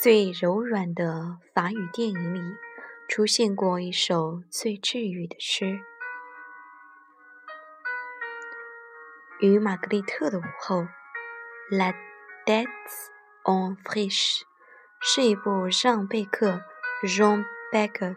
[0.00, 2.56] 最柔软的法语电影里，
[3.08, 5.82] 出现过一首最治愈的诗。
[9.40, 10.80] 与玛格丽特的午后，
[11.68, 11.92] 《La
[12.46, 12.68] Tête
[13.44, 14.40] en Friche》
[15.02, 16.62] 是一部让·贝克
[17.04, 18.16] （Jean Becker）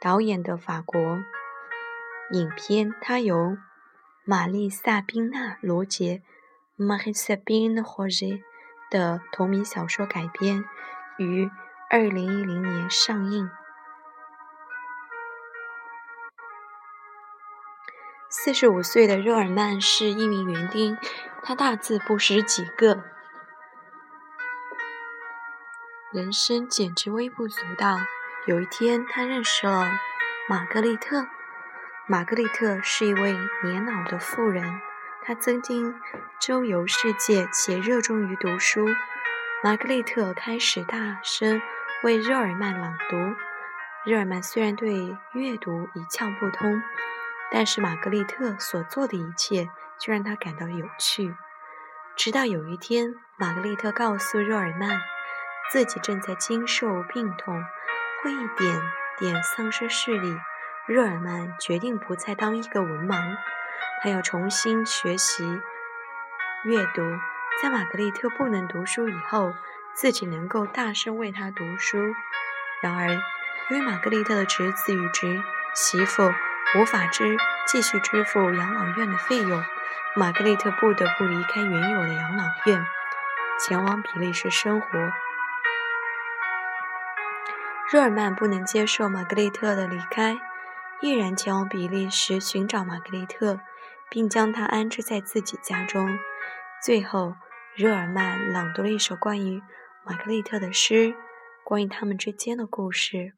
[0.00, 1.22] 导演的法国
[2.32, 2.92] 影片。
[3.00, 3.56] 它由
[4.24, 6.20] 玛丽·萨宾娜·罗杰
[6.76, 8.42] （Marie Sabine Roger）
[8.90, 10.64] 的同名小说改编。
[11.22, 11.50] 于
[11.88, 13.48] 二零一零年上映。
[18.28, 20.96] 四十五岁的热尔曼是一名园丁，
[21.42, 23.04] 他大字不识几个，
[26.12, 27.98] 人生简直微不足道。
[28.46, 29.86] 有一天，他认识了
[30.48, 31.26] 玛格丽特。
[32.08, 34.80] 玛格丽特是一位年老的妇人，
[35.22, 35.94] 她曾经
[36.40, 38.88] 周游世界，且热衷于读书。
[39.64, 41.62] 玛格丽特开始大声
[42.02, 43.16] 为热尔曼朗读。
[44.04, 46.82] 热尔曼虽然对阅读一窍不通，
[47.48, 49.68] 但是玛格丽特所做的一切
[50.00, 51.36] 却让他感到有趣。
[52.16, 55.00] 直到有一天，玛格丽特告诉热尔曼，
[55.70, 57.62] 自己正在经受病痛，
[58.24, 58.82] 会一点
[59.20, 60.36] 点丧失视力。
[60.88, 63.36] 热尔曼决定不再当一个文盲，
[64.02, 65.44] 他要重新学习
[66.64, 67.02] 阅读。
[67.62, 69.54] 在玛格丽特不能读书以后，
[69.94, 72.12] 自己能够大声为她读书。
[72.82, 73.12] 然而，
[73.70, 75.40] 因为玛格丽特的侄子与侄
[75.72, 76.28] 媳妇
[76.76, 77.36] 无法支
[77.68, 79.62] 继续支付养老院的费用，
[80.16, 82.84] 玛格丽特不得不离开原有的养老院，
[83.60, 84.88] 前往比利时生活。
[87.92, 90.36] 热尔曼不能接受玛格丽特的离开，
[91.00, 93.60] 毅然前往比利时寻找玛格丽特，
[94.10, 96.18] 并将她安置在自己家中。
[96.84, 97.36] 最后，
[97.74, 99.62] 热尔曼朗读了一首关于
[100.04, 101.14] 玛格丽特的诗，
[101.64, 103.32] 关于他们之间的故事。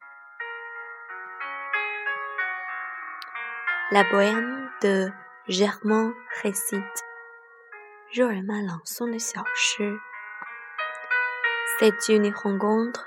[3.92, 5.12] La Bohème de
[5.46, 6.12] Germain
[6.42, 6.82] recite，。
[8.10, 10.00] 热尔曼朗诵的小诗。
[11.78, 13.04] C'est une rencontre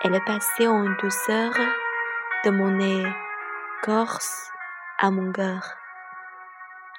[0.00, 1.52] Elle passait en douceur
[2.42, 4.48] de mon écorce
[4.98, 5.62] à mon cœur，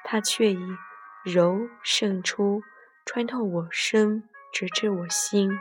[0.04, 0.78] 它却以
[1.24, 2.62] 柔胜出，
[3.04, 5.60] 穿透我身，直至我心。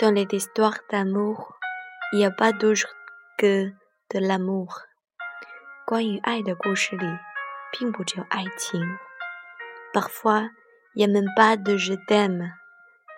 [0.00, 1.56] Dans les histoires d'amour,
[2.12, 2.90] il n'y a pas toujours
[3.38, 3.72] que
[4.10, 4.68] de l'amour。
[5.86, 7.06] 关于爱的故事里，
[7.72, 8.98] 并不只有爱情。
[9.92, 10.50] Parfois,
[10.94, 12.52] il n'y a même pas de je t'aime。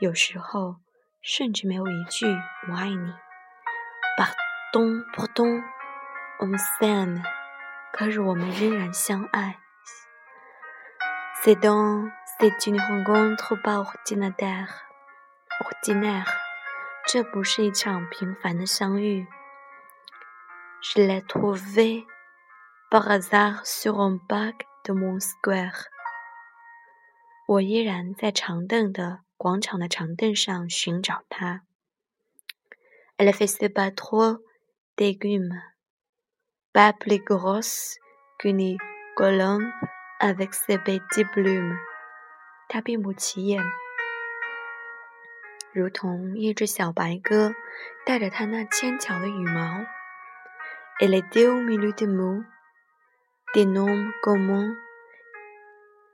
[0.01, 0.77] 有时候，
[1.23, 2.27] 甚至没有一句“
[2.69, 3.15] 我爱你”。
[4.19, 5.63] Pourtant, pourtant,
[6.41, 7.23] on s'aime。
[7.93, 9.59] 可是我们仍然相爱。
[11.43, 16.38] C'est donc, c'est une rencontre pas ordinaire。ordinaire。
[17.09, 19.27] 这不是一场平凡的相遇。
[20.81, 22.05] Je l'ai trouvé
[22.91, 24.55] par hasard sur un banc
[24.85, 25.87] de mon square。
[27.47, 31.63] 我依然在长凳的广场的长凳上寻找它。
[33.17, 34.39] Elle faisait pas trop
[34.97, 35.61] d'écume,
[36.73, 37.99] pas plus grosse
[38.39, 38.77] qu'une
[39.17, 39.71] colombe
[40.19, 41.79] avec ses petits plumes。
[42.69, 43.63] 它并不起眼。
[45.74, 47.54] 如同一只小白鸽，
[48.06, 49.86] 带着它那纤巧的羽毛。
[51.00, 52.44] Elle était au milieu des mots,
[53.54, 54.76] des noms communs,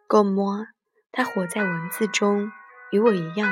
[0.08, 0.68] comme moi。
[1.12, 2.52] 它活在文字中，
[2.92, 3.50] 与我一样，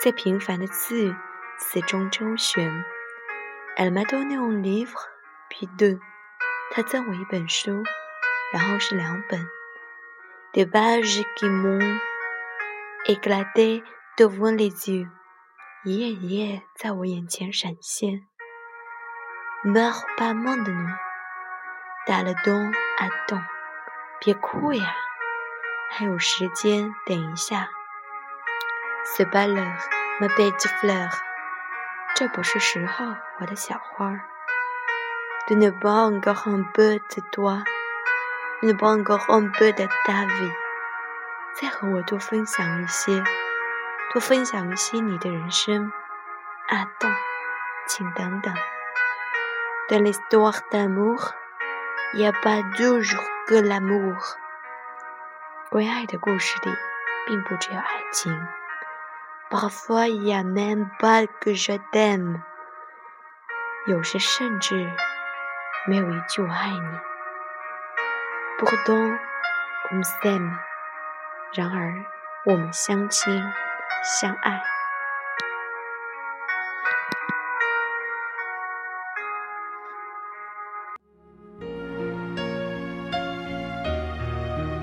[0.00, 1.14] 在平凡的字
[1.58, 2.84] 词中周旋。
[3.76, 4.96] Elle m'a donné un livre,
[5.50, 6.00] puis deux。
[6.70, 7.84] 她赠我一本书，
[8.52, 9.46] 然后是两本。
[10.54, 12.00] Des pages qui m'ont
[13.04, 13.84] éclaté
[14.16, 15.10] devant les yeux。
[15.88, 18.26] 一页一页在我眼前闪现。
[19.62, 20.96] Meurs pas maintenant,
[22.08, 23.40] dans le don 阿东，
[24.18, 24.96] 别哭呀，
[25.92, 27.68] 还有时间，等一下。
[29.04, 29.78] C'est pas l'heure,
[30.18, 31.08] ma petite fleur。
[32.16, 34.22] 这不是时候，我的小花儿。
[35.46, 37.62] Tu ne pas encore un peu de toi,
[38.60, 40.52] tu ne pas encore un peu de ta vie。
[41.54, 43.22] 再和我多分享一些，
[44.16, 45.92] 多分享一些你的人生。
[46.68, 47.12] 阿东，
[47.86, 48.54] 请等等。
[49.90, 51.34] Dans l'histoire d'amour,
[52.14, 54.16] il y a pas toujours que l'amour。
[55.68, 56.74] 关于爱的故事里，
[57.26, 58.32] 并不只有爱情。
[59.50, 62.40] Parfois il y a même pas que je t'aime。
[63.86, 64.90] 有时甚至
[65.86, 66.98] 没有一句我爱你。
[68.58, 69.18] Pourtant
[69.92, 70.56] on s'aime。
[71.52, 71.92] 然而
[72.46, 73.44] 我们相亲
[74.06, 74.75] 相爱。